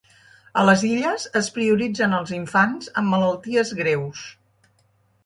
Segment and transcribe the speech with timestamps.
[0.59, 4.25] A les Illes es prioritzen els infants amb malalties greus.